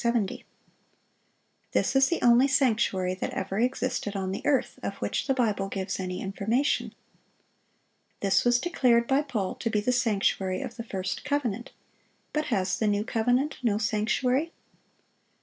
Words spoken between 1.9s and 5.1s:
is the only sanctuary that ever existed on the earth, of